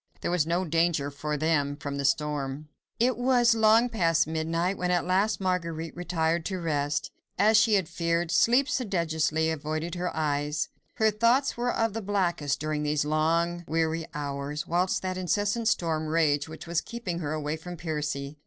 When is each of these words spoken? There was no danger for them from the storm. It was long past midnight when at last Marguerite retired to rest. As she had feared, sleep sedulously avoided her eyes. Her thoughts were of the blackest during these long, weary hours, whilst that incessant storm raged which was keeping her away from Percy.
There 0.21 0.31
was 0.31 0.47
no 0.47 0.65
danger 0.65 1.11
for 1.11 1.37
them 1.37 1.75
from 1.77 1.97
the 1.97 2.05
storm. 2.05 2.69
It 2.99 3.17
was 3.19 3.53
long 3.53 3.87
past 3.87 4.25
midnight 4.25 4.75
when 4.75 4.89
at 4.89 5.05
last 5.05 5.39
Marguerite 5.39 5.95
retired 5.95 6.43
to 6.45 6.57
rest. 6.59 7.11
As 7.37 7.55
she 7.55 7.75
had 7.75 7.87
feared, 7.87 8.31
sleep 8.31 8.67
sedulously 8.67 9.51
avoided 9.51 9.93
her 9.93 10.09
eyes. 10.17 10.69
Her 10.95 11.11
thoughts 11.11 11.55
were 11.55 11.71
of 11.71 11.93
the 11.93 12.01
blackest 12.01 12.59
during 12.59 12.81
these 12.81 13.05
long, 13.05 13.63
weary 13.67 14.07
hours, 14.15 14.65
whilst 14.65 15.03
that 15.03 15.17
incessant 15.19 15.67
storm 15.67 16.07
raged 16.07 16.47
which 16.47 16.65
was 16.65 16.81
keeping 16.81 17.19
her 17.19 17.33
away 17.33 17.55
from 17.55 17.77
Percy. 17.77 18.39